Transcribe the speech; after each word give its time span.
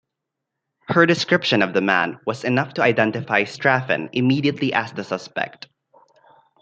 Her 0.87 1.05
description 1.05 1.61
of 1.61 1.75
the 1.75 1.81
man 1.81 2.17
was 2.25 2.43
enough 2.43 2.73
to 2.73 2.81
identify 2.81 3.43
Straffen 3.43 4.09
immediately 4.13 4.73
as 4.73 4.91
the 4.93 5.03
suspect. 5.03 5.67